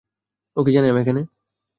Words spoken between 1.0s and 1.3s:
এখানে?